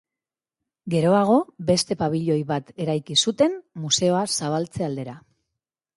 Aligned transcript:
Geroago 0.93 1.35
beste 1.67 1.97
pabiloi 2.01 2.39
bat 2.53 2.73
eraiki 2.85 3.21
zuten 3.27 3.61
museoa 3.85 4.27
zabaltze 4.39 4.89
aldera. 4.91 5.19